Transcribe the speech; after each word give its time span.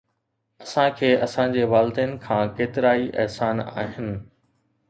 اسان 0.65 0.95
کي 1.01 1.11
اسان 1.25 1.53
جي 1.57 1.67
والدين 1.73 2.17
کان 2.25 2.49
ڪيترائي 2.61 3.07
احسان 3.25 3.65
آهن 3.67 4.09